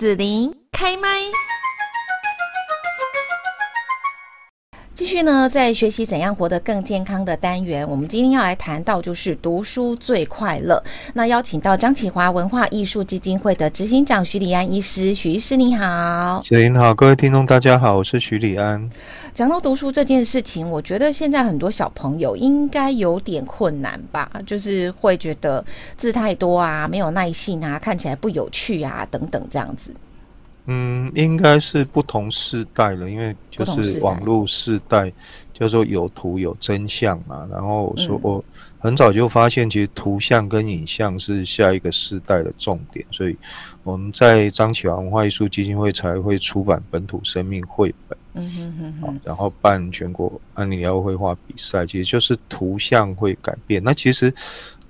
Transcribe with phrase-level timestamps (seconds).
[0.00, 1.08] 子琳开麦。
[5.00, 10.78] 继续呢，在学习怎样活得更健康的单元，我们今天要来谈到就是读书最快乐。
[11.14, 16.38] 那邀请到张启华文化艺术基金会的执行长许礼安医师，许医师你好。
[16.42, 18.90] 子琳好，各位听众大家好，我是许礼安。
[19.32, 25.64] 讲到读书这件事情，我觉得现在很多小朋友应该有点困难吧，就是会觉得
[25.96, 29.94] 字太多啊，没有耐性啊，看起来不有趣啊，等等这样子。
[30.72, 35.12] 嗯，应该是不同世代了，因为就是网络世代，
[35.52, 37.44] 叫做有图有真相嘛。
[37.50, 38.44] 然后我说我
[38.78, 43.36] 很早就发现，其实图像跟影像是下一个世代的重点，所以
[43.82, 53.82] 我们在张启华文化艺术基金会才会出版本土生命绘本，嗯哼哼哼，然后办全国安尼奥绘画比赛，其实就是图像会改变。
[53.82, 54.32] 那其实，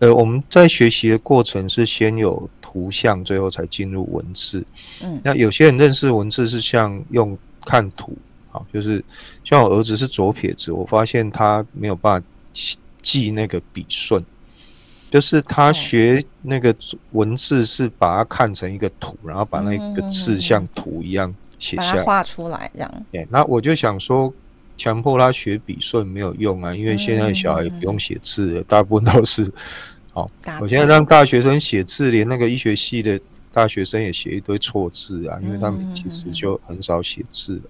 [0.01, 2.49] 呃，我们在学习的过程是先有。
[2.73, 4.65] 图像最后才进入文字，
[5.03, 8.17] 嗯，那有些人认识文字是像用看图，
[8.49, 9.05] 好，就是
[9.43, 12.27] 像我儿子是左撇子，我发现他没有办法
[13.03, 14.25] 记那个笔顺，
[15.11, 16.73] 就是他学那个
[17.11, 23.07] 文字是把它看成一个图，然后把那个字像图一样写下来，画出来这样。
[23.11, 24.33] 对，那我就想说，
[24.81, 29.53] 强迫他学笔顺没有用啊，因为现在小孩也不用写字了，大部分都是。
[30.15, 33.21] 好，我现在让大学生写字，连那个医学系的
[33.53, 37.63] 大学生也写一堆错字啊，因为他们其实就很少写字了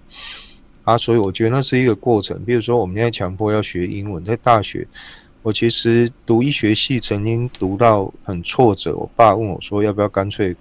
[0.85, 2.41] 啊，所以我觉得那是一个过程。
[2.45, 4.87] 比如说，我们现在强迫要学英文，在大学，
[5.43, 10.55] 我其实读医学系曾经读到很挫折，我爸问我说，要不要干脆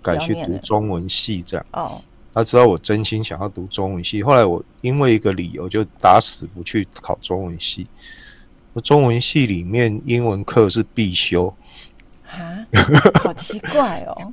[0.00, 1.66] 改去读中文系这样？
[1.72, 7.86] 哦，他知道我真心想要读中文系，后来我因为一个理由就打死不去考中文系。
[8.84, 11.52] 中文系里面英文课是必修，
[12.30, 12.38] 啊，
[13.20, 14.32] 好奇怪哦！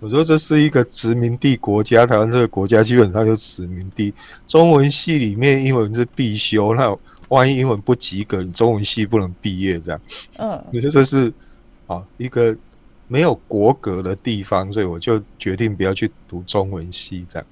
[0.00, 4.12] 我说这是一个殖民地国家，台湾这个国家基本上就殖民地。
[4.46, 6.94] 中文系里面英文是必修，那
[7.28, 10.00] 万一英文不及格，你中文系不能毕业这样。
[10.36, 11.32] 嗯，我觉得这是
[11.86, 12.54] 啊一个
[13.08, 17.46] 没有国格的地方，所以我就决定不要去读中文系这样。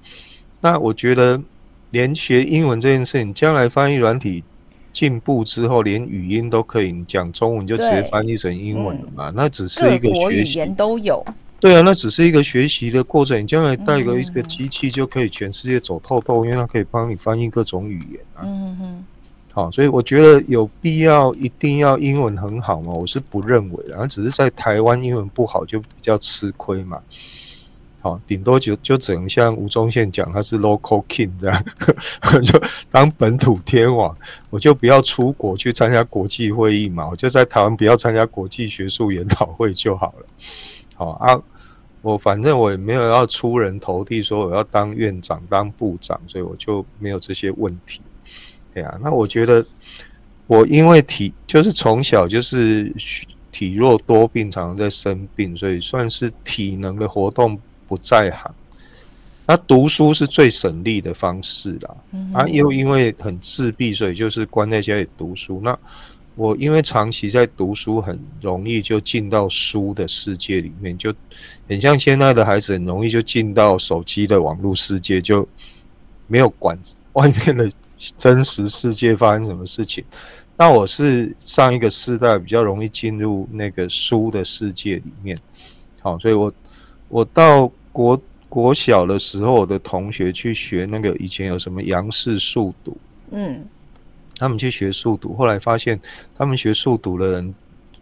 [0.61, 1.41] 那我觉得
[1.91, 4.43] 连学英文这件事情，将来翻译软体。
[4.93, 9.31] 进步之后，连语音都可以，你讲中文就直接翻译成英文了嘛？
[9.31, 11.25] 嗯、那只是一个学习，都有。
[11.59, 13.41] 对啊，那只是一个学习的过程。
[13.41, 18.41] 你将来带个一个机器，就可以全世界走透透，嗯、因为它可以帮你翻译各种语言啊。
[18.43, 19.05] 嗯哼。
[19.55, 22.91] 好，所以我觉得有必要一定要英文很好吗？
[22.91, 26.99] 我是不认为的，只是在台湾英文不好就比较吃亏嘛。
[28.01, 31.63] 好，顶多就就只能像吴宗宪讲，他是 local king 这样，
[32.43, 32.59] 就
[32.89, 34.17] 当本土天王，
[34.49, 40.25] 我就不要出国去参加国际会议嘛，我就在台湾不要参加国际学术研讨会就好了。
[40.95, 41.39] 好啊，
[42.01, 48.01] 我反正我也没有要出人头地，说我要当院长、当部长，所以我就没有这些问题。
[48.73, 49.65] 对啊，那我觉得
[50.47, 52.93] 我因为体就是从小就是
[53.51, 57.59] 体弱多病，常常在生病，所以算是体能的活动。
[57.85, 58.51] 不在行，
[59.45, 61.95] 那读书是最省力的方式啦。
[62.33, 65.59] 啊，又因为很自闭，所以就是关在家里读书。
[65.61, 65.77] 那
[66.35, 71.13] 我因为长期在读书，很容易就进到书的世界里面，就
[71.67, 75.47] 很像现在的孩子，很容易就进到手机的网络世界，就
[76.25, 76.79] 没有管
[77.13, 77.71] 外面的
[78.17, 80.03] 真实世界发生什么事情。
[80.55, 85.37] 那我是上一个世代，比较容易进入那个书的世界里面。
[86.01, 86.53] 好，所以我
[87.09, 87.71] 我到。
[87.93, 88.19] 国
[88.49, 92.97] 国小的时候，我的同学去学那个以前有什么杨氏速读，
[93.29, 93.63] 嗯，
[94.37, 95.99] 他们去学速读，后来发现
[96.35, 97.53] 他们学速读的人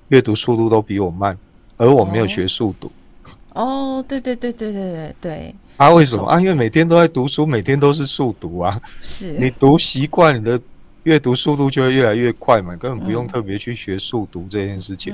[0.07, 1.37] 阅读速度都比我慢，
[1.75, 2.89] 而我没有学速读。
[3.51, 5.55] 哦，对对对对对对对。
[5.81, 6.39] 啊，为什么啊？
[6.39, 8.79] 因为每天都在读书，每天都是速读啊。
[9.01, 9.31] 是。
[9.39, 10.61] 你读习惯你的。
[11.03, 15.11] 阅读速度就会越来越快嘛，根本不用特别去学速读这件事情。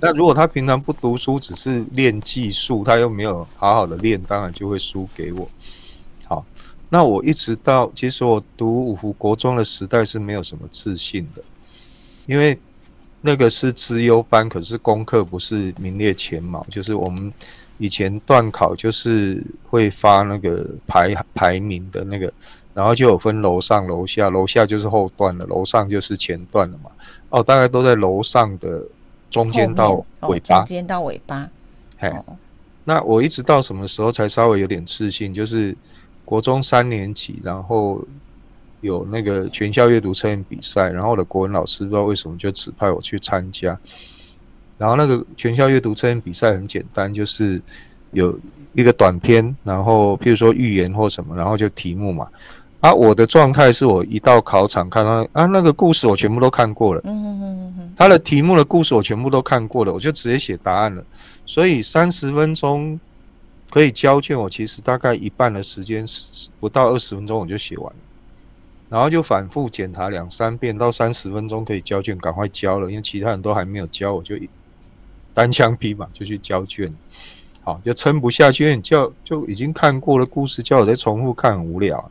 [0.00, 5.48] 那如果他平常不读书，只是练技术，他又没有好好的练，当然就会输给我。
[6.26, 6.44] 好，
[6.88, 11.42] 那我一直到其实我读五福国中的时代是没有什么自信的，
[12.26, 12.58] 因为
[13.20, 17.32] 那个是资优班，可是功课不是名列前茅，就是我们
[17.82, 22.32] 以前段考就是会发那个排排名的那个。
[22.74, 26.90] 然后就有分楼上楼下，楼下就是后段了，楼上就是前段了嘛。
[27.28, 28.82] 哦，大概都在楼上的
[29.28, 31.46] 中间到尾巴，中间到尾巴。
[31.98, 32.10] 嘿，
[32.82, 35.34] 那我一直到什么时候才稍微有点自信？
[35.34, 35.76] 就是
[36.24, 38.02] 国中三年级，然后
[38.80, 43.78] 有那个全校阅读测验比赛，然后我的国文老师不知道为什么就指派我去参加。
[44.78, 47.60] 然后那个全校阅读测验比赛很简单，就是
[48.12, 48.38] 有
[48.74, 52.26] 一个短篇，然后譬如说寓言或什么，然后就题目嘛。
[52.80, 61.04] 啊，我的状态是我一到考场看到啊那个故事我全部都看过了，嗯嗯嗯嗯，他的题目的故事我全部都看过了，我就直接写答案了。
[61.46, 62.98] 所以三十分钟
[63.70, 67.98] 可以交卷，我其实大概一半的时间是不到二十分钟我就写完了，
[68.88, 74.34] 然后就反复检查两三遍，到三十分钟可以交卷，赶快交了，因为其他人都还没有交，我就
[75.34, 76.92] 单枪匹马就去交卷。
[77.64, 82.10] 好，就撑不下去，因为你叫就已经看过了故事，叫我再重复看很无聊。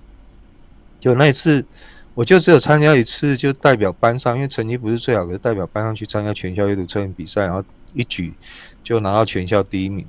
[0.99, 1.65] 就那一次，
[2.13, 7.61] 我就只有参加一次，就代表班上，因为成绩不是最好的，代表班上去参加全校阅读测验比赛，然后
[7.93, 8.33] 一举
[8.81, 10.05] 就拿到全校第一名。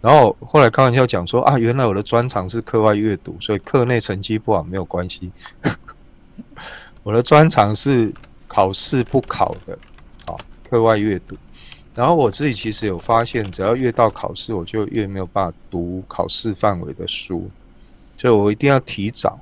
[0.00, 5.30] 然后后来开玩笑讲说啊，原来我的专长是课外阅读，所以课内成绩不好没有关系。
[7.04, 8.12] 我的专长是
[8.48, 9.78] 考试不考的，
[10.26, 10.36] 好，
[10.68, 11.36] 课外阅读。
[11.98, 17.50] 然后我自己其实有发现，只要越到考试，我就越没有办法读考试范围的书，
[18.16, 19.36] 所以我一定要提早。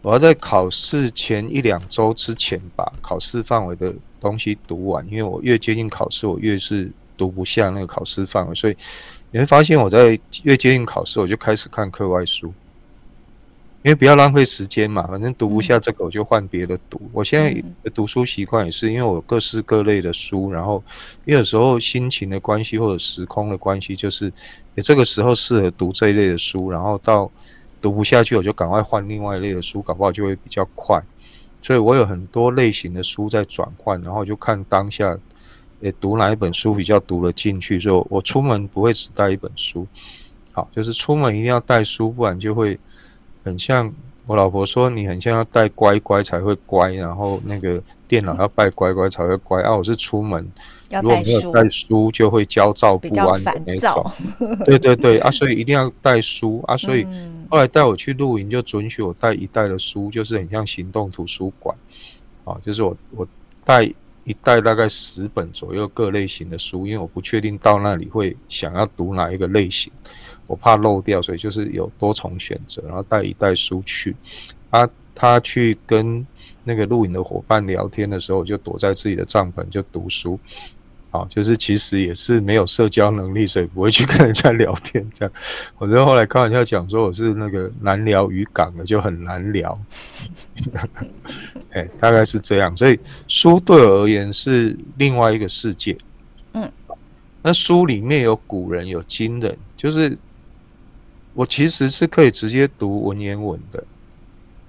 [0.00, 8.76] 我要在考试前一两周之前把考试范围的东西读完，因为我越接近考试，我越是读不下那个考试范围，所以
[9.30, 12.50] 你会发现我在越接近考试，我就开始看课外书，
[13.82, 17.00] 因为不要浪费时间嘛，反正读不下这个，我就换别的读。
[17.12, 17.50] 我现在
[17.82, 20.82] 的读书习惯也是，因为我有各式各类的书，然后
[21.24, 24.32] 因为有时候心情的关系或者时空的关系，就是
[24.74, 27.30] 也这个时候适合读这一类的书，然后到。
[27.80, 31.00] 读不下去，我就赶快换另外一类的书，搞不好就会比较快。
[31.62, 35.16] 所以我有很多类型的书在转换，然后就看当下，
[35.82, 37.78] 诶，读哪一本书比较读得进去。
[37.78, 39.86] 所以我出门不会只带一本书，
[40.52, 42.76] 好，就是出门一定要带书，不然就会
[43.48, 43.92] 很像
[44.26, 49.74] 我老婆说，你很像要带乖乖才会乖，然后那个电脑要带乖乖才会乖啊。
[49.74, 50.46] 我是出门。
[50.90, 54.10] 如果没有带书，就会焦躁不安的那种。
[54.64, 56.76] 对对对啊，所以一定要带书啊。
[56.76, 57.06] 所以
[57.50, 61.76] 后来带我去露营，就准许我带一袋的书，就是很像行动图书馆
[62.44, 62.56] 啊。
[62.62, 63.26] 就是我我
[63.64, 63.82] 带
[64.24, 69.92] 一袋大概十本左右各类型的书，因为我不确定到那里会想要读哪一个类型，
[70.48, 74.16] 我怕漏掉，所以就是有多重选择，然后带一袋书去。
[74.70, 76.26] 啊，他去跟
[76.64, 80.36] 那个录影的伙伴聊天的时候，我就躲在自己的帐篷就读书。
[81.10, 85.02] 好，就是其实也是没有社交能力，所以不会去跟人家聊天。
[85.14, 85.32] 这样，
[85.78, 89.78] 我就后来开玩笑讲说我是那个难聊渔港的，就很难聊。
[91.72, 92.76] 哎，大概是这样。
[92.76, 95.96] 所以书对我而言是另外一个世界。
[96.52, 96.70] 嗯，
[97.40, 100.16] 那书里面有古人，有今人，就是
[101.38, 103.84] 我其实是可以直接读文言文的，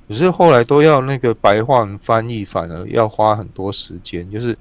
[0.07, 4.55] 可是后来都要那个白话文翻译，反而要花很多时间，就是。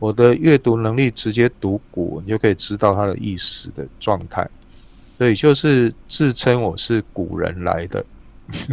[0.00, 4.48] 我的阅读能力直接读古文就可以知道它的意思的状态，
[5.18, 8.06] 所以就是自称我是古人来的，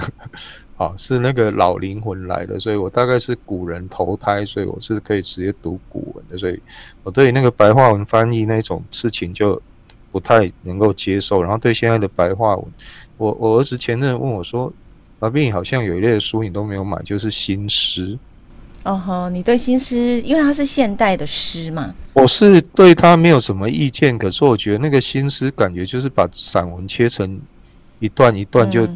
[0.77, 6.61] 好，是那个老灵魂来的，所以我大概是古人投胎，所以我是可以直接读古文的，所以
[7.01, 9.59] 我对那个白话文翻译那种事情就
[10.15, 12.65] 不太能够接受，然后对现在的白话文，
[13.17, 14.71] 我我儿子前阵问我说
[15.19, 18.17] ：“阿斌，好像有一类的书你都没有买，就是新诗。”
[18.83, 24.17] 哦吼，你对新诗，因为它是现代的诗嘛，我是对它没有什么意见。
[24.17, 27.38] 可是我觉得那个新诗感觉就是把散文切成
[28.00, 28.88] 一段一段，就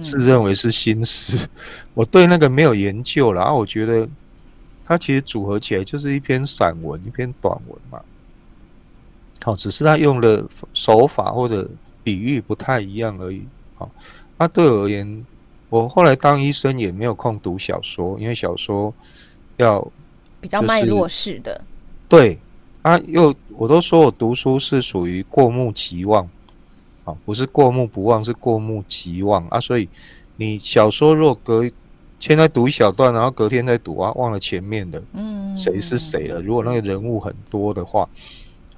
[0.00, 1.46] 自认为是新诗。
[1.92, 4.08] 我对那个没有研究啦，然后我觉得
[4.86, 8.00] 它其实组合起来就是一篇散文，一篇短文嘛。
[9.42, 11.68] 好，只是他用的手法或者
[12.02, 13.42] 比喻不太一样而已。
[13.76, 13.90] 好，
[14.38, 15.26] 那对我而言，
[15.68, 18.92] 我后来当医生也没有空读小说，因为小说。
[19.58, 19.86] 要
[20.40, 21.60] 比较脉络式的，
[22.08, 22.38] 对
[22.80, 26.28] 啊，又我都说我读书是属于过目即忘，
[27.04, 29.60] 啊，不是过目不忘，是过目即忘啊。
[29.60, 29.86] 所以
[30.36, 31.70] 你小说若隔
[32.18, 36.40] 现在读一小段，然后隔天再读啊，忘了前面的，嗯，谁是谁了？
[36.40, 38.08] 如果那个人物很多的话，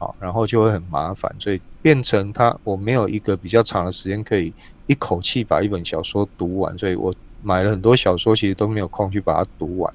[0.04, 4.52] 好，然后就会很麻烦，所以变成他我没有一个比较长的时间可以
[4.86, 9.94] 一口气把一本小说读完，所以我买了很多小说，其实都没有空去把它读完。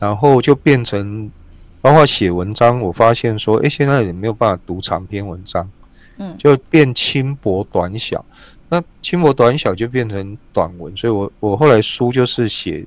[0.00, 1.30] 然后就变成，
[1.80, 5.70] 包括写文章，我发现说，哎，现在也没有办法读长篇文章，
[6.18, 8.24] 嗯，就变轻薄短小。
[8.68, 12.84] 那轻薄短小就变成短文，所以我我后来书就是写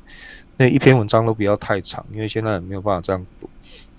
[0.58, 3.50] 那一篇文章都不要太长，因为现在也没有办法这样读。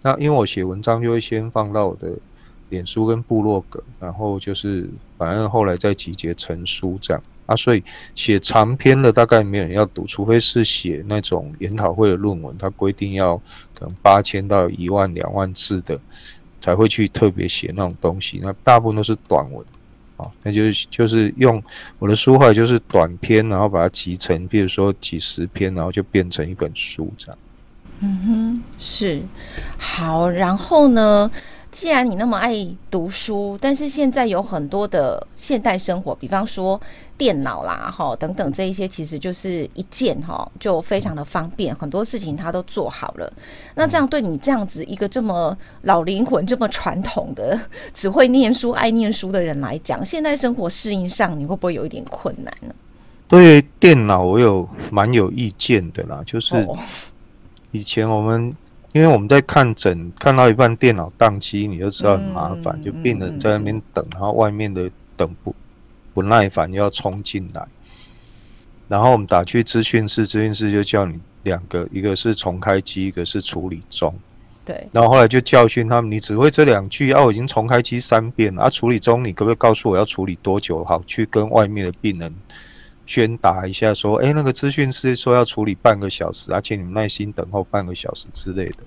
[0.02, 2.12] 那因为我写文章就会先放到我的
[2.68, 4.88] 脸书跟部落格，然后就是
[5.18, 7.22] 反正后来再集结成书这样。
[7.46, 7.84] 啊，所以
[8.16, 13.36] 写长篇的大概没有人要读，除非是写那种研讨会的论文，它规定要
[13.72, 15.96] 可能八千到一万两万字的，
[16.60, 18.40] 才会去特别写那种东西。
[18.42, 19.64] 那大部分都是短文，
[20.16, 21.62] 啊，那就是就是用
[22.00, 27.38] 我的书画就是短篇，然后把它集成，比如说几十篇，然后就变成一本书这样。
[28.00, 29.22] 嗯哼，是
[29.78, 31.30] 好，然后呢？
[31.72, 32.54] 既然你那么爱
[32.90, 36.80] 读书，但是现在有很多的现代生活，比方说
[37.18, 43.30] 电脑啦，哈等等这一些，其实就是一键哈，就非常的方便，很多事情它都做好了。
[43.74, 47.60] 那这样对你这样子一个这么老灵魂、这么传统的、
[47.92, 52.74] 只会念书、爱念书的人来讲，现代生活适应上，你会不会有一点困难呢？
[53.28, 56.66] 对电脑，我有蛮有意见的啦，就是
[57.72, 58.50] 以前我们。
[58.96, 65.54] 因为我们在看诊，看到一半电脑宕机，你就知道很麻烦，嗯、就病人在那边等，然后外面的等不
[66.14, 67.62] 不耐烦，又要冲进来。
[68.88, 74.14] 然后我们打去资讯室，资讯室就叫你两个，一个是重开机，一个是处理中。
[74.64, 74.88] 对。
[74.92, 80.82] 然后后来就教训他们，你只会这两句，啊，我已经重开机三遍了，啊，处理中，你可不可以告诉我要处理多久？
[80.82, 82.34] 好，去跟外面的病人。
[83.06, 88.78] 宣达一下，说，哎、欸，那个资讯师说要处理半个小时，而且你们耐心等候半个小时之类的，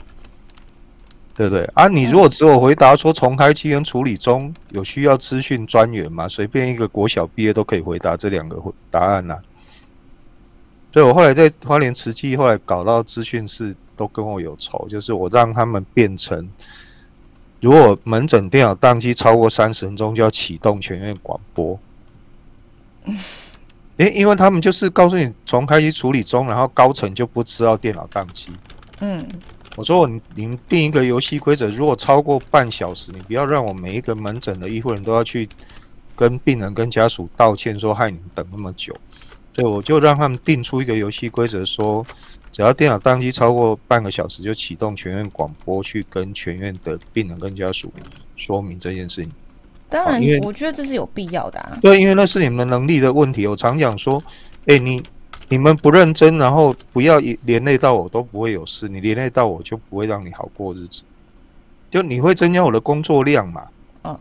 [1.33, 1.63] 对不对？
[1.73, 6.27] 啊，你如果只有回答说重开机跟处理中，有需要资讯专员吗？
[6.27, 8.61] 随便一个国小毕业都可以回答这两个
[8.91, 9.43] 答案呐、啊。
[10.91, 16.49] 所以我后来在花莲慈济，后来搞到资讯室都跟我有仇，就是我让他们变成，
[17.61, 21.79] 如果门诊电脑宕机超过三十分钟，就要启动全院广播。
[23.99, 28.51] 诶，因为他们就是告诉你从开机处理中，然后高层就不知道电脑宕机。
[29.01, 29.25] 嗯，
[29.75, 35.47] 我说我你们定一个游戏规则，如果超过半小时，你不要让我每一个门诊的医护人都要去
[36.15, 38.95] 跟病人跟家属道歉，说害你们等那么久。
[39.53, 42.05] 所以我就让他们定出一个游戏规则，说
[42.53, 47.91] 只要电脑宕机超过半个小时，就启动全院广播去跟全院的病人跟家属
[48.37, 49.31] 说明这件事情。
[49.89, 51.75] 当然，我觉得这是有必要的啊。
[51.81, 53.47] 对，因为那是你们能力的问题。
[53.47, 54.21] 我常讲说，
[54.67, 55.01] 哎，你
[55.47, 58.87] 你们不认真，然后不要连累到我，都不会有事。
[58.87, 61.01] 你连累到我就不会让你好过日子，
[61.89, 63.63] 就你会增加我的工作量嘛。
[64.03, 64.15] 嗯，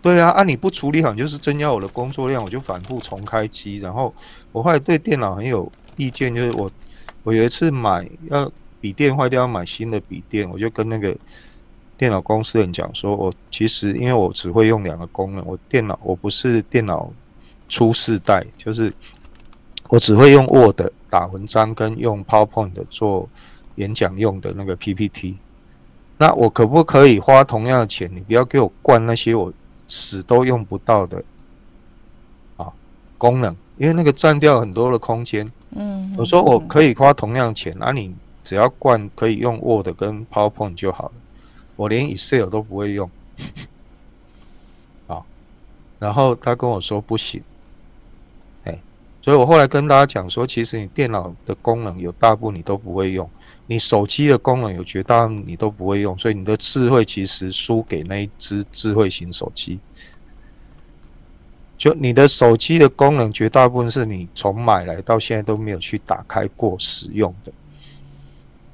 [0.00, 3.76] 对啊，啊你不处理好，就是增加我的工作量，我就反复重开机。
[3.80, 4.14] 然后
[4.52, 6.70] 我后来对电脑很有意见，就是我
[7.24, 11.14] 我有一次买要笔电坏掉，要买新的笔电，我就跟那个。
[11.98, 17.12] 电脑公司人讲说，我其实因为我只会用两个功能，我电脑我不是电脑
[17.68, 18.90] 初世代，就是
[19.88, 23.28] 我只会用 Word 打文章跟用 PowerPoint 做
[23.74, 25.36] 演讲用的那个 PPT。
[26.16, 28.08] 那我可不可以花同样的钱？
[28.14, 29.52] 你不要给我灌那些我
[29.88, 31.22] 死都用不到的
[32.56, 32.72] 啊
[33.16, 35.50] 功能，因为那个占掉很多的空间。
[35.70, 38.14] 嗯，我说我可以花同样钱，那你
[38.44, 41.12] 只要灌可以用 Word 跟 PowerPoint 就好了。
[41.78, 43.08] 我连 Excel 都不会用，
[45.06, 45.22] 啊，
[46.00, 47.40] 然后他跟我说不行，
[48.64, 48.76] 哎，
[49.22, 53.30] 所以我后来跟大家讲说，其实你电脑的功能有大部分你都不会用，
[53.68, 59.78] 你手机的功能有绝大部分你都不会用，所以你的智慧其实输给那一支智慧型手机。
[61.76, 67.52] 就你的手机的功能绝大部分是你从买来到现在都没有去打开过使用的。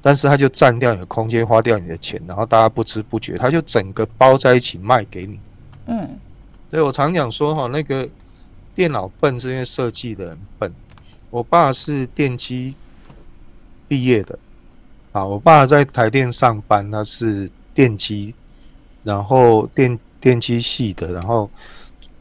[0.05, 5.39] 但是他就占掉你的空间，花掉你的钱，然后大家不知不觉，它就整个包在一起卖给你。
[5.87, 6.07] 嗯，
[6.69, 8.07] 所以我常讲说哈，那个
[8.75, 10.71] 电脑笨是因为设计的人笨。
[11.31, 12.75] 我爸是电机
[13.87, 14.37] 毕业的，
[15.11, 18.35] 啊，我爸在台电上班，他是电机，
[19.01, 21.49] 然后电电机系的，然后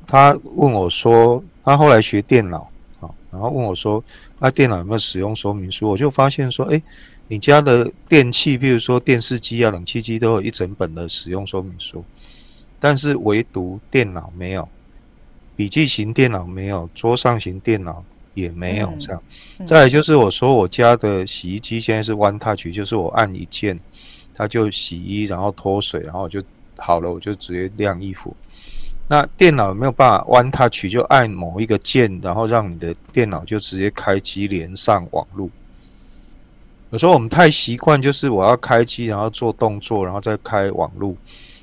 [0.07, 2.67] 他问我说，他后来学电脑，
[3.01, 4.03] 啊，然后问我说，
[4.39, 5.91] 啊，电脑有没有使用说明书？
[5.91, 6.83] 我就发现说，哎。
[7.27, 12.05] 你家的电器，比如说电视机啊、冷气机，都有一整本的使用说明书，
[12.79, 14.69] 但是唯独电脑没有，
[15.57, 18.05] 笔记型电脑没有，桌上型电脑
[18.35, 19.23] 也没有这样。
[19.67, 23.79] 再来就是我说我家的洗衣机现在是 One Touch，就是我按一键，
[24.35, 26.43] 它就洗衣，然后脱水，然后就
[26.77, 28.37] 好了，我就直接晾衣服。
[29.09, 35.49] 那电脑没有办法 One Touch，就按某一个键，然后让你的电脑就直接开机连上网络。
[36.95, 41.17] 有时候我们太习惯，就是我要开机，然后做动作，然后再开网路。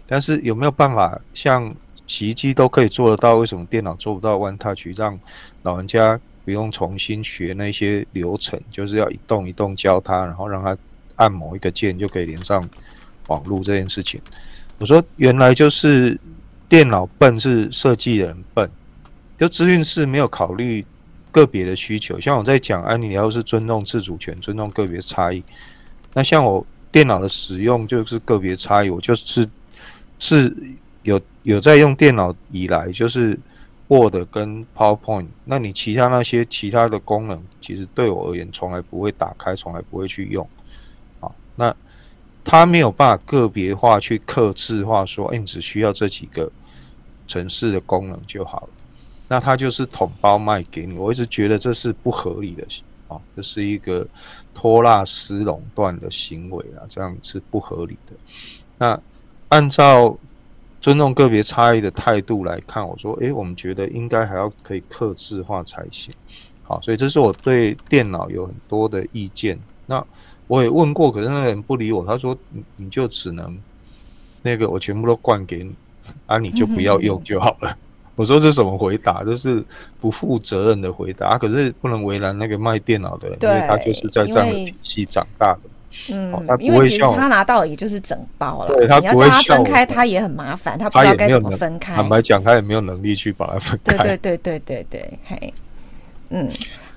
[0.06, 1.74] 但是有没有办法像
[2.06, 3.36] 洗衣机都可以做得到？
[3.36, 5.18] 为什么电脑做不到？One Touch 让
[5.64, 10.78] 老人家不用重新学那些流程，就是要一动一动教他，然后让他
[11.16, 12.62] 按某一个键就可以连上
[13.28, 14.20] 网路这件事情。
[14.80, 16.20] 我说原来就是
[16.68, 18.70] 电脑笨是设计人笨，
[19.38, 20.86] 就资讯室没有考虑。
[21.32, 25.44] 个别的需求，像我在讲，安妮要是尊重自主权，尊重个别差异。
[26.14, 29.50] 那像我电脑的使用就是个别差异，我就是
[30.20, 30.56] 是
[31.04, 33.40] 有有在用电脑以来，就是
[33.88, 40.48] Word 跟 PowerPoint，那你其他那些其他的功能，其实对我而言从来不会打开，从来不会去用。
[41.20, 41.74] 好，那
[42.44, 46.52] 他没有办法个别化去客制化，说，哎，你只需要这几个
[47.28, 48.70] 程式的功能就好了。
[49.32, 52.68] 那他就是统包卖给你，我一直觉得这是不合理的，
[53.08, 54.06] 啊，这是一个
[54.54, 58.14] 托拉斯垄断的行为啊，这样是不合理的。
[58.78, 59.00] 那
[59.48, 60.18] 按照
[60.82, 66.14] 尊重个别差异的态度来看，我说，诶，我们觉得应该还要可以克制化才行。
[66.64, 69.58] 好，所以这是我对电脑有很多的意见。
[69.86, 70.06] 那
[70.48, 73.58] 我也问过，可是那个人不理我，他说你你就只能
[74.42, 75.74] 那个我全部都灌给你，
[76.26, 77.78] 啊，你就不要用 就好了。
[78.22, 79.24] 我说这是什么回答？
[79.24, 79.64] 就是
[80.00, 81.30] 不负责任的回答。
[81.30, 85.62] 啊，可是不能为难那个卖电脑的人，因为他就是在这样的体系长大的。
[86.14, 91.96] 嗯，因为其实他拿到也就是整包了，对，他不会你要叫他分开，他也很麻烦，他不知道该怎么分开。
[91.96, 93.98] 坦白讲，他也没有能力去把它分开。
[93.98, 95.54] 对对对对对对，嘿，
[96.30, 96.91] 嗯，哎。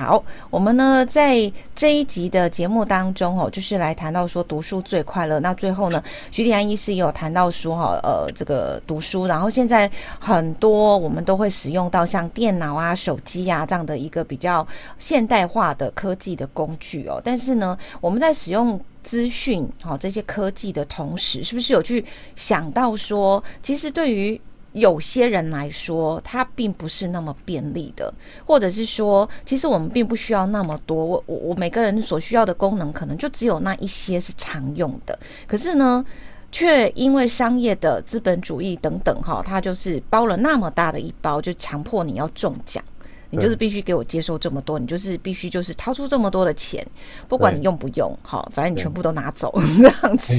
[0.00, 5.38] 好，我们呢在这一集的节目当中哦，就是来谈到说读书最快乐。
[5.40, 14.66] 那最后呢，徐礼安医师也有谈到说哈，呃，这个读书，然后现在很多我们都会使用到像电脑啊、手机啊这样的一个比较
[14.98, 17.20] 现代化的科技的工具哦。
[17.22, 22.02] 但是呢，我们在使用资讯好这些科技的同时，是不是有去
[22.34, 24.40] 想到说，其实对于
[24.72, 28.12] 有些人来说，它并不是那么便利的，
[28.46, 31.04] 或者是说，其实我们并不需要那么多。
[31.04, 35.18] 我我我每个人所需要的功能，可能就只有那一些是常用的。
[35.46, 36.04] 可是呢，
[36.52, 42.82] 却因为商业的资本主义等等，哈，它就是包了那么大的一包，就强迫你要中奖。
[43.30, 46.84] 你就是必须给我接收这么多，你就是必须就是掏出这么多的钱，
[47.28, 50.34] 不管你用不用，好，反正你全部都拿走 这样子。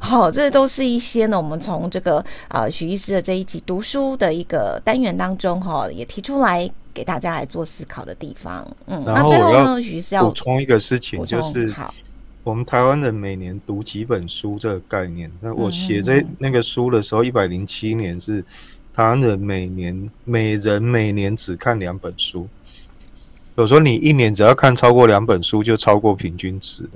[0.00, 8.66] 好，这都是一些呢，我们从这个啊许医师的这一集读书的一个单元当中哈，也提出来给大家来做思考的地方。
[8.86, 11.94] 嗯，那最后呢，许医师要补充一个事情，就是好，
[12.42, 15.30] 我们台湾人每年读几本书这个概念。
[15.40, 18.44] 那我写这那个书的时候，一百零七年是。
[18.96, 22.48] 台湾人每年每人每年只看两本书，
[23.56, 26.90] 有时候你一年只要看超过两本书，就超过平均值了。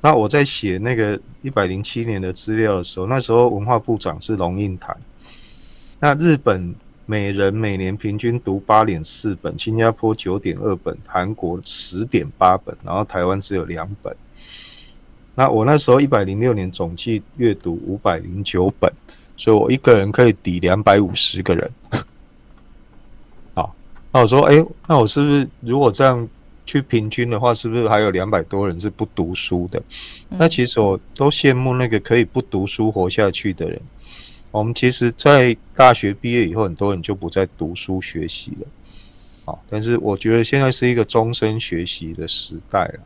[0.00, 4.96] 那我在写那个一百零七年的资料的时候，那时候文化部长是龙应台。
[5.98, 14.16] 那日本每人每年平均读八点四本，新加坡九点二本，韩国十点八本，然后台湾只有两本。
[15.34, 18.90] 那我那时候一百零六年总计阅读五百零九本。
[19.40, 21.72] 所以我一个人可以抵两百五十个人，
[23.56, 23.74] 好，
[24.12, 26.28] 那我说，哎，那我是不是如果这样
[26.66, 29.82] 去平均的话，是不是还有两百多人是不读书的？
[30.28, 33.80] 那其实我都羡慕那个可以不读书活下去的人。
[34.50, 38.66] 我们其实，在大学毕业以后，很多人就不再读书学习了，
[39.46, 43.00] 好，但是我觉得现在是一个终身学习的时代了。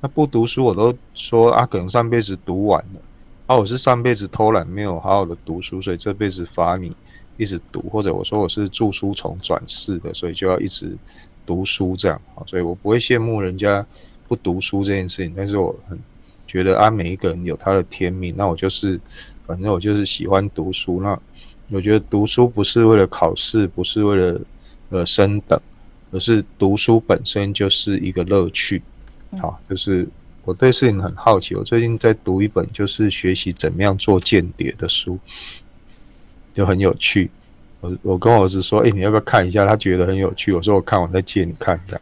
[0.00, 3.00] 那不读书，我都说啊，可能上辈子读完了。
[3.46, 6.92] 啊，我是上辈子偷懒，没有好好的读书，所以这辈子罚你
[7.36, 10.98] 一直读，或者我说我是著书虫转世的，所以就要一直
[11.46, 12.20] 读书这样。
[12.34, 13.86] 啊，所以我不会羡慕人家
[14.26, 15.96] 不读书这件事情，但是我很
[16.48, 19.00] 觉得啊，每一个人有他的天命，那我就是
[19.46, 21.16] 反正我就是喜欢读书，那
[21.70, 24.40] 我觉得读书不是为了考试，不是为了
[24.88, 25.56] 呃升等，
[26.10, 28.82] 而是读书本身就是一个乐趣，
[29.40, 30.08] 好，就是。
[30.46, 35.18] 我对事情很好奇，我最近在读一本就是学习怎么样做间谍的书，
[36.54, 37.30] 就很有趣。
[37.80, 40.52] 我我跟我儿子说：“哎，你要不要看一下？”他觉得很有趣。
[40.52, 42.00] 我说：“我看，我再借你看一下。”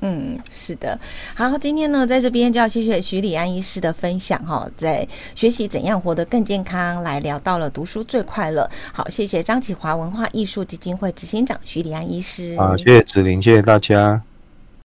[0.00, 0.98] 嗯，是的。
[1.34, 8.70] 好，今天呢，在这边就要谢谢徐礼安医师的分享哈，在学习怎样活得更健康，来聊到了读书最快乐。
[8.92, 12.56] 好，谢谢张启华文化艺术基金会执行长徐礼安医师。
[12.58, 14.22] 好，谢谢子玲，谢谢大家。